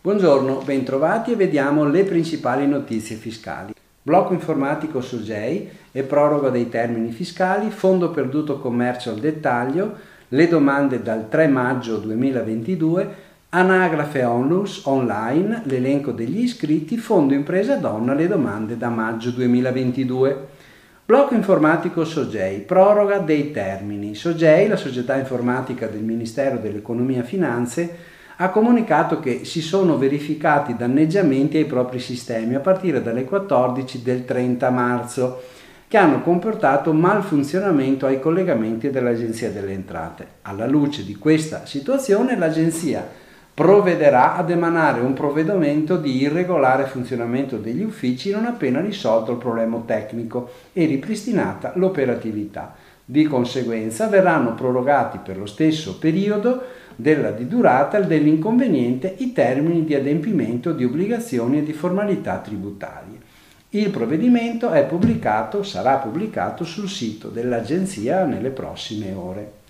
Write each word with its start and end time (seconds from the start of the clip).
Buongiorno, 0.00 0.62
bentrovati 0.64 1.32
e 1.32 1.36
vediamo 1.36 1.84
le 1.84 2.04
principali 2.04 2.66
notizie 2.66 3.16
fiscali. 3.16 3.74
Blocco 4.00 4.32
informatico 4.32 5.02
SOGEI 5.02 5.68
e 5.92 6.02
proroga 6.04 6.48
dei 6.48 6.70
termini 6.70 7.10
fiscali, 7.10 7.68
fondo 7.68 8.10
perduto 8.10 8.58
commercio 8.58 9.10
al 9.10 9.18
dettaglio, 9.18 9.94
le 10.28 10.48
domande 10.48 11.02
dal 11.02 11.28
3 11.28 11.48
maggio 11.48 11.98
2022, 11.98 13.14
anagrafe 13.50 14.24
onlus 14.24 14.86
online, 14.86 15.64
l'elenco 15.64 16.12
degli 16.12 16.40
iscritti, 16.40 16.96
fondo 16.96 17.34
impresa 17.34 17.76
donna, 17.76 18.14
le 18.14 18.26
domande 18.26 18.78
da 18.78 18.88
maggio 18.88 19.32
2022. 19.32 20.55
Blocco 21.06 21.36
informatico 21.36 22.04
SOGEI, 22.04 22.62
proroga 22.62 23.18
dei 23.18 23.52
termini. 23.52 24.16
SOGEI, 24.16 24.66
la 24.66 24.74
società 24.74 25.16
informatica 25.16 25.86
del 25.86 26.02
Ministero 26.02 26.56
dell'Economia 26.58 27.20
e 27.20 27.24
Finanze, 27.24 27.96
ha 28.38 28.50
comunicato 28.50 29.20
che 29.20 29.44
si 29.44 29.60
sono 29.60 29.98
verificati 29.98 30.74
danneggiamenti 30.74 31.58
ai 31.58 31.66
propri 31.66 32.00
sistemi 32.00 32.56
a 32.56 32.58
partire 32.58 33.02
dalle 33.02 33.24
14 33.24 34.02
del 34.02 34.24
30 34.24 34.68
marzo 34.70 35.42
che 35.86 35.96
hanno 35.96 36.22
comportato 36.22 36.92
malfunzionamento 36.92 38.06
ai 38.06 38.18
collegamenti 38.18 38.90
dell'Agenzia 38.90 39.52
delle 39.52 39.74
Entrate. 39.74 40.26
Alla 40.42 40.66
luce 40.66 41.04
di 41.04 41.14
questa 41.14 41.66
situazione 41.66 42.36
l'Agenzia 42.36 43.08
provvederà 43.56 44.36
ad 44.36 44.50
emanare 44.50 45.00
un 45.00 45.14
provvedimento 45.14 45.96
di 45.96 46.20
irregolare 46.20 46.84
funzionamento 46.84 47.56
degli 47.56 47.82
uffici 47.82 48.30
non 48.30 48.44
appena 48.44 48.82
risolto 48.82 49.32
il 49.32 49.38
problema 49.38 49.82
tecnico 49.86 50.50
e 50.74 50.84
ripristinata 50.84 51.72
l'operatività. 51.76 52.74
Di 53.02 53.24
conseguenza 53.24 54.08
verranno 54.08 54.52
prorogati 54.52 55.20
per 55.24 55.38
lo 55.38 55.46
stesso 55.46 55.96
periodo 55.98 56.64
della 56.96 57.30
di 57.30 57.48
durata 57.48 57.98
dell'inconveniente 57.98 59.14
i 59.20 59.32
termini 59.32 59.86
di 59.86 59.94
adempimento 59.94 60.72
di 60.72 60.84
obbligazioni 60.84 61.60
e 61.60 61.62
di 61.62 61.72
formalità 61.72 62.36
tributarie. 62.36 63.18
Il 63.70 63.88
provvedimento 63.88 64.70
pubblicato, 64.84 65.62
sarà 65.62 65.96
pubblicato 65.96 66.62
sul 66.62 66.90
sito 66.90 67.28
dell'Agenzia 67.28 68.26
nelle 68.26 68.50
prossime 68.50 69.14
ore. 69.14 69.64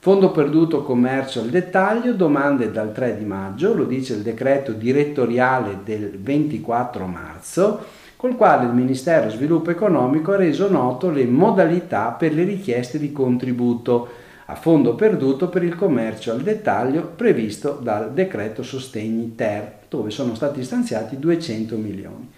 Fondo 0.00 0.30
perduto 0.30 0.84
commercio 0.84 1.40
al 1.40 1.48
dettaglio, 1.48 2.12
domande 2.12 2.70
dal 2.70 2.92
3 2.92 3.18
di 3.18 3.24
maggio, 3.24 3.74
lo 3.74 3.82
dice 3.82 4.14
il 4.14 4.22
decreto 4.22 4.70
direttoriale 4.70 5.80
del 5.82 6.16
24 6.16 7.04
marzo, 7.06 7.80
col 8.14 8.36
quale 8.36 8.66
il 8.66 8.74
Ministero 8.74 9.28
Sviluppo 9.28 9.70
Economico 9.70 10.30
ha 10.30 10.36
reso 10.36 10.70
noto 10.70 11.10
le 11.10 11.24
modalità 11.24 12.12
per 12.12 12.32
le 12.32 12.44
richieste 12.44 13.00
di 13.00 13.10
contributo 13.10 14.08
a 14.46 14.54
fondo 14.54 14.94
perduto 14.94 15.48
per 15.48 15.64
il 15.64 15.74
commercio 15.74 16.30
al 16.30 16.42
dettaglio 16.42 17.02
previsto 17.16 17.76
dal 17.82 18.12
decreto 18.12 18.62
Sostegni 18.62 19.34
Ter, 19.34 19.78
dove 19.88 20.10
sono 20.10 20.36
stati 20.36 20.62
stanziati 20.62 21.18
200 21.18 21.76
milioni. 21.76 22.30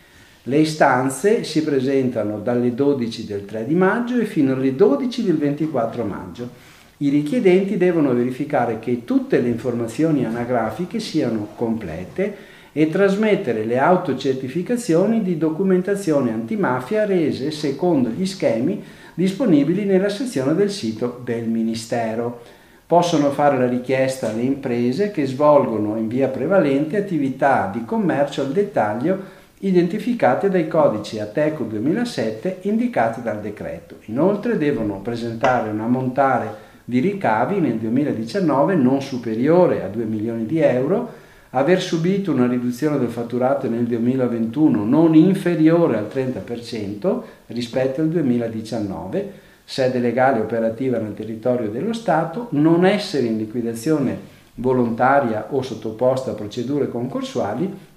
Le 0.44 0.56
istanze 0.56 1.44
si 1.44 1.62
presentano 1.62 2.38
dalle 2.38 2.74
12 2.74 3.26
del 3.26 3.44
3 3.44 3.66
di 3.66 3.74
maggio 3.74 4.18
e 4.18 4.24
fino 4.24 4.54
alle 4.54 4.74
12 4.74 5.24
del 5.24 5.36
24 5.36 6.04
maggio. 6.04 6.78
I 7.02 7.08
richiedenti 7.08 7.78
devono 7.78 8.12
verificare 8.12 8.78
che 8.78 9.06
tutte 9.06 9.40
le 9.40 9.48
informazioni 9.48 10.26
anagrafiche 10.26 11.00
siano 11.00 11.48
complete 11.56 12.36
e 12.72 12.90
trasmettere 12.90 13.64
le 13.64 13.78
autocertificazioni 13.78 15.22
di 15.22 15.38
documentazione 15.38 16.30
antimafia 16.30 17.06
rese 17.06 17.52
secondo 17.52 18.10
gli 18.10 18.26
schemi 18.26 18.84
disponibili 19.14 19.86
nella 19.86 20.10
sezione 20.10 20.54
del 20.54 20.70
sito 20.70 21.22
del 21.24 21.48
Ministero. 21.48 22.42
Possono 22.86 23.30
fare 23.30 23.56
la 23.56 23.66
richiesta 23.66 24.30
le 24.32 24.42
imprese 24.42 25.10
che 25.10 25.24
svolgono 25.24 25.96
in 25.96 26.06
via 26.06 26.28
prevalente 26.28 26.98
attività 26.98 27.70
di 27.72 27.82
commercio 27.86 28.42
al 28.42 28.52
dettaglio 28.52 29.38
identificate 29.60 30.50
dai 30.50 30.68
codici 30.68 31.18
ATECO 31.18 31.64
2007 31.64 32.58
indicati 32.62 33.22
dal 33.22 33.40
decreto. 33.40 33.96
Inoltre 34.06 34.58
devono 34.58 35.00
presentare 35.00 35.70
un 35.70 35.80
ammontare 35.80 36.68
di 36.84 37.00
ricavi 37.00 37.60
nel 37.60 37.78
2019 37.78 38.74
non 38.74 39.00
superiore 39.02 39.82
a 39.82 39.88
2 39.88 40.04
milioni 40.04 40.46
di 40.46 40.58
euro, 40.58 41.28
aver 41.50 41.80
subito 41.80 42.32
una 42.32 42.46
riduzione 42.46 42.98
del 42.98 43.08
fatturato 43.08 43.68
nel 43.68 43.84
2021 43.84 44.84
non 44.84 45.14
inferiore 45.14 45.96
al 45.96 46.08
30% 46.12 47.22
rispetto 47.48 48.00
al 48.00 48.08
2019, 48.08 49.32
sede 49.64 49.98
legale 49.98 50.40
operativa 50.40 50.98
nel 50.98 51.14
territorio 51.14 51.70
dello 51.70 51.92
Stato, 51.92 52.48
non 52.50 52.84
essere 52.84 53.26
in 53.26 53.36
liquidazione 53.36 54.38
volontaria 54.54 55.46
o 55.50 55.62
sottoposta 55.62 56.32
a 56.32 56.34
procedure 56.34 56.88
concorsuali 56.88 57.88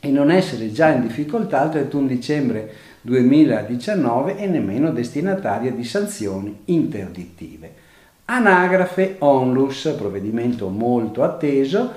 e 0.00 0.10
non 0.10 0.30
essere 0.30 0.70
già 0.72 0.88
in 0.88 1.02
difficoltà 1.02 1.62
al 1.62 1.70
31 1.70 2.06
dicembre 2.06 2.72
2019 3.00 4.36
e 4.36 4.46
nemmeno 4.46 4.90
destinataria 4.90 5.70
di 5.72 5.84
sanzioni 5.84 6.60
interdittive. 6.66 7.83
Anagrafe 8.26 9.16
Onlus, 9.18 9.94
provvedimento 9.98 10.68
molto 10.68 11.22
atteso, 11.22 11.92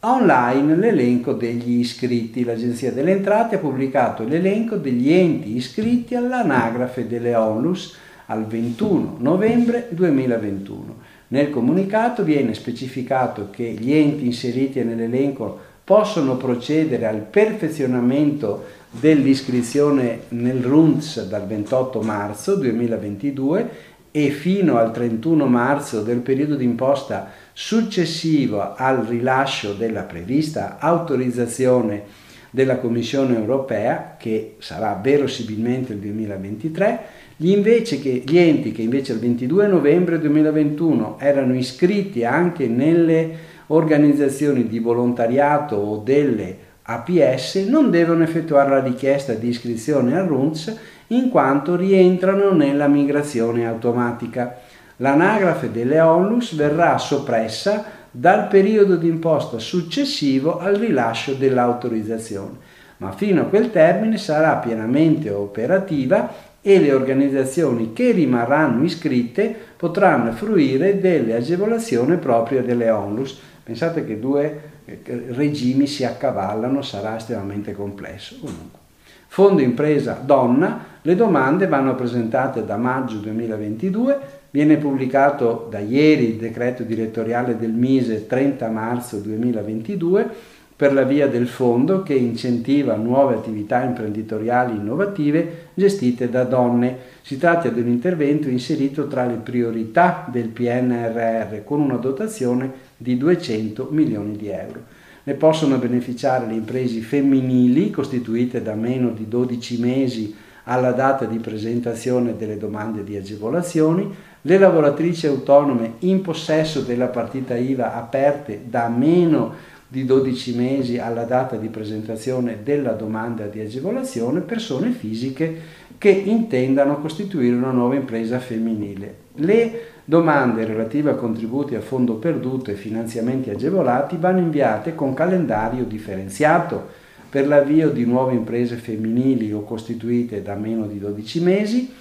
online 0.00 0.76
l'elenco 0.76 1.32
degli 1.32 1.80
iscritti. 1.80 2.44
L'Agenzia 2.44 2.92
delle 2.92 3.10
Entrate 3.10 3.56
ha 3.56 3.58
pubblicato 3.58 4.22
l'elenco 4.22 4.76
degli 4.76 5.12
enti 5.12 5.56
iscritti 5.56 6.14
all'anagrafe 6.14 7.08
delle 7.08 7.34
Onlus 7.34 7.96
al 8.26 8.46
21 8.46 9.16
novembre 9.18 9.88
2021. 9.90 10.96
Nel 11.28 11.50
comunicato 11.50 12.22
viene 12.22 12.54
specificato 12.54 13.48
che 13.50 13.64
gli 13.64 13.92
enti 13.92 14.26
inseriti 14.26 14.80
nell'elenco 14.84 15.58
possono 15.82 16.36
procedere 16.36 17.06
al 17.06 17.18
perfezionamento 17.18 18.64
dell'iscrizione 18.90 20.20
nel 20.28 20.62
RUNZ 20.62 21.26
dal 21.26 21.46
28 21.46 22.00
marzo 22.00 22.54
2022 22.54 23.92
e 24.16 24.30
fino 24.30 24.76
al 24.76 24.92
31 24.92 25.44
marzo 25.46 26.02
del 26.02 26.20
periodo 26.20 26.54
d'imposta 26.54 27.32
successivo 27.52 28.74
al 28.76 28.98
rilascio 29.06 29.72
della 29.72 30.02
prevista 30.02 30.78
autorizzazione 30.78 32.02
della 32.48 32.78
Commissione 32.78 33.36
europea, 33.36 34.14
che 34.16 34.54
sarà 34.58 34.96
verosimilmente 35.02 35.94
il 35.94 35.98
2023, 35.98 37.00
gli, 37.34 37.60
che, 37.60 38.22
gli 38.24 38.38
enti 38.38 38.70
che 38.70 38.82
invece 38.82 39.14
il 39.14 39.18
22 39.18 39.66
novembre 39.66 40.20
2021 40.20 41.16
erano 41.18 41.56
iscritti 41.56 42.24
anche 42.24 42.68
nelle 42.68 43.30
organizzazioni 43.66 44.68
di 44.68 44.78
volontariato 44.78 45.74
o 45.74 45.96
delle 45.96 46.56
APS 46.86 47.64
non 47.66 47.90
devono 47.90 48.24
effettuare 48.24 48.68
la 48.68 48.82
richiesta 48.82 49.32
di 49.32 49.48
iscrizione 49.48 50.18
al 50.18 50.26
RUNS 50.26 50.78
in 51.08 51.30
quanto 51.30 51.76
rientrano 51.76 52.52
nella 52.52 52.88
migrazione 52.88 53.66
automatica. 53.66 54.58
L'anagrafe 54.98 55.70
delle 55.70 56.00
onlus 56.00 56.54
verrà 56.54 56.98
soppressa 56.98 57.84
dal 58.10 58.48
periodo 58.48 58.96
d'imposta 58.96 59.58
successivo 59.58 60.58
al 60.58 60.74
rilascio 60.74 61.32
dell'autorizzazione, 61.32 62.58
ma 62.98 63.12
fino 63.12 63.40
a 63.40 63.46
quel 63.46 63.70
termine 63.70 64.18
sarà 64.18 64.56
pienamente 64.56 65.30
operativa 65.30 66.52
e 66.60 66.78
le 66.80 66.92
organizzazioni 66.92 67.92
che 67.92 68.12
rimarranno 68.12 68.84
iscritte 68.84 69.54
potranno 69.76 70.32
fruire 70.32 71.00
delle 71.00 71.34
agevolazioni 71.34 72.16
proprie 72.18 72.62
delle 72.62 72.90
onlus. 72.90 73.38
Pensate 73.62 74.04
che 74.04 74.20
due 74.20 74.72
regimi 74.84 75.86
si 75.86 76.04
accavallano, 76.04 76.82
sarà 76.82 77.16
estremamente 77.16 77.72
complesso. 77.72 78.36
Comunque. 78.40 78.80
Fondo 79.28 79.62
impresa 79.62 80.20
donna, 80.24 80.84
le 81.02 81.14
domande 81.16 81.66
vanno 81.66 81.94
presentate 81.94 82.64
da 82.64 82.76
maggio 82.76 83.16
2022, 83.16 84.18
viene 84.50 84.76
pubblicato 84.76 85.66
da 85.68 85.80
ieri 85.80 86.28
il 86.28 86.36
decreto 86.36 86.84
direttoriale 86.84 87.56
del 87.56 87.72
Mise 87.72 88.26
30 88.26 88.68
marzo 88.68 89.18
2022 89.18 90.52
per 90.76 90.92
la 90.92 91.04
via 91.04 91.28
del 91.28 91.46
fondo 91.46 92.02
che 92.02 92.14
incentiva 92.14 92.96
nuove 92.96 93.34
attività 93.34 93.82
imprenditoriali 93.84 94.76
innovative 94.76 95.68
gestite 95.74 96.28
da 96.28 96.42
donne. 96.42 96.96
Si 97.22 97.38
tratta 97.38 97.68
di 97.68 97.80
un 97.80 97.88
intervento 97.88 98.48
inserito 98.48 99.06
tra 99.06 99.24
le 99.24 99.36
priorità 99.36 100.28
del 100.30 100.48
PNRR 100.48 101.62
con 101.62 101.80
una 101.80 101.96
dotazione 101.96 102.72
di 102.96 103.16
200 103.16 103.88
milioni 103.92 104.36
di 104.36 104.48
euro. 104.48 104.82
Ne 105.22 105.34
possono 105.34 105.78
beneficiare 105.78 106.46
le 106.46 106.54
imprese 106.54 107.00
femminili 107.00 107.90
costituite 107.90 108.60
da 108.60 108.74
meno 108.74 109.10
di 109.10 109.28
12 109.28 109.80
mesi 109.80 110.34
alla 110.64 110.92
data 110.92 111.24
di 111.24 111.38
presentazione 111.38 112.36
delle 112.36 112.58
domande 112.58 113.04
di 113.04 113.16
agevolazioni, 113.16 114.12
le 114.42 114.58
lavoratrici 114.58 115.26
autonome 115.26 115.94
in 116.00 116.20
possesso 116.20 116.80
della 116.80 117.06
partita 117.06 117.56
IVA 117.56 117.94
aperte 117.94 118.62
da 118.68 118.88
meno 118.88 119.54
di 119.94 120.04
12 120.04 120.56
mesi 120.56 120.98
alla 120.98 121.22
data 121.22 121.54
di 121.54 121.68
presentazione 121.68 122.64
della 122.64 122.94
domanda 122.94 123.46
di 123.46 123.60
agevolazione, 123.60 124.40
persone 124.40 124.90
fisiche 124.90 125.56
che 125.98 126.08
intendano 126.08 126.98
costituire 126.98 127.54
una 127.54 127.70
nuova 127.70 127.94
impresa 127.94 128.40
femminile. 128.40 129.14
Le 129.36 129.82
domande 130.04 130.64
relative 130.64 131.10
a 131.10 131.14
contributi 131.14 131.76
a 131.76 131.80
fondo 131.80 132.14
perduto 132.14 132.72
e 132.72 132.74
finanziamenti 132.74 133.50
agevolati 133.50 134.16
vanno 134.18 134.40
inviate 134.40 134.96
con 134.96 135.14
calendario 135.14 135.84
differenziato 135.84 137.02
per 137.30 137.46
l'avvio 137.46 137.90
di 137.90 138.04
nuove 138.04 138.32
imprese 138.32 138.74
femminili 138.74 139.52
o 139.52 139.62
costituite 139.62 140.42
da 140.42 140.56
meno 140.56 140.88
di 140.88 140.98
12 140.98 141.40
mesi. 141.40 141.92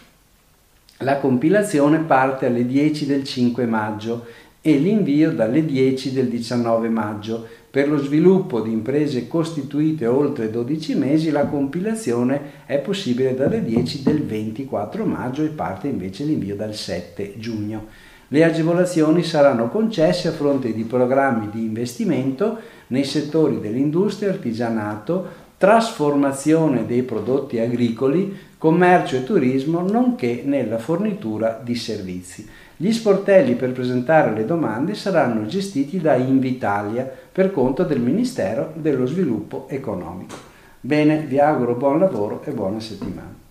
La 0.98 1.18
compilazione 1.18 2.00
parte 2.00 2.48
alle 2.48 2.66
10 2.66 3.06
del 3.06 3.24
5 3.24 3.68
maggio 3.68 4.26
e 4.66 4.78
l'invio 4.78 5.34
dalle 5.34 5.66
10 5.66 6.14
del 6.14 6.30
19 6.30 6.88
maggio. 6.88 7.46
Per 7.70 7.90
lo 7.90 7.98
sviluppo 7.98 8.62
di 8.62 8.72
imprese 8.72 9.28
costituite 9.28 10.08
oltre 10.08 10.50
12 10.50 10.96
mesi 10.96 11.32
la 11.32 11.48
compilazione 11.48 12.64
è 12.66 12.80
possibile 12.80 13.36
dalle 13.36 13.62
10 13.62 14.04
del 14.04 14.24
24 14.24 15.04
maggio 15.04 15.44
e 15.44 15.48
parte 15.48 15.90
invece 15.90 16.24
l'invio 16.24 16.56
dal 16.56 16.74
7 16.74 17.34
giugno. 17.40 17.88
Le 18.30 18.44
agevolazioni 18.46 19.22
saranno 19.22 19.70
concesse 19.70 20.30
a 20.30 20.32
fronte 20.32 20.74
di 20.74 20.86
programmi 20.86 21.50
di 21.52 21.66
investimento 21.66 22.58
nei 22.88 23.04
settori 23.04 23.60
dell'industria, 23.60 24.30
artigianato, 24.30 25.28
trasformazione 25.64 26.86
dei 26.86 27.04
prodotti 27.04 27.58
agricoli, 27.58 28.38
commercio 28.58 29.16
e 29.16 29.24
turismo, 29.24 29.80
nonché 29.80 30.42
nella 30.44 30.78
fornitura 30.78 31.58
di 31.64 31.74
servizi. 31.76 32.46
Gli 32.76 32.92
sportelli 32.92 33.56
per 33.56 33.72
presentare 33.72 34.34
le 34.34 34.44
domande 34.44 34.94
saranno 34.94 35.46
gestiti 35.46 36.02
da 36.02 36.16
Invitalia 36.16 37.10
per 37.32 37.54
conto 37.54 37.84
del 37.84 38.02
Ministero 38.02 38.74
dello 38.76 39.06
Sviluppo 39.06 39.68
Economico. 39.70 40.36
Bene, 40.82 41.20
vi 41.20 41.40
auguro 41.40 41.76
buon 41.76 41.98
lavoro 41.98 42.42
e 42.44 42.52
buona 42.52 42.82
settimana. 42.82 43.43